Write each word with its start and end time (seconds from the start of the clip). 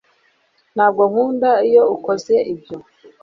Ntabwo 0.75 1.01
nkunda 1.09 1.49
iyo 1.67 1.83
ukoze 1.95 2.35
ibyo 2.53 2.77